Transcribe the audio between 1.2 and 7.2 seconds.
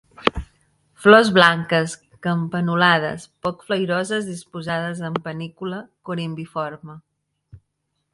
blanques, campanulades, poc flairoses disposades en panícula corimbiforme.